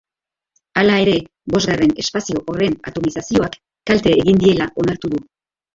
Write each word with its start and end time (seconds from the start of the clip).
Hala 0.81 0.95
ere, 1.01 1.13
bosgarren 1.55 1.93
espazio 2.05 2.43
horren 2.55 2.81
atomizazioak 2.93 3.61
kalte 3.91 4.19
egin 4.25 4.45
diela 4.47 4.73
onartu 4.85 5.17
du. 5.17 5.25